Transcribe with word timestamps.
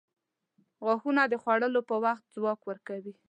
•غاښونه 0.85 1.21
د 1.27 1.33
خوړلو 1.41 1.81
پر 1.89 1.95
وخت 2.05 2.23
ځواک 2.35 2.59
ورکوي. 2.65 3.13